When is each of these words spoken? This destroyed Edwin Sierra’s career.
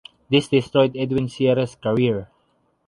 This 0.31 0.47
destroyed 0.47 0.97
Edwin 0.97 1.29
Sierra’s 1.29 1.75
career. 1.75 2.27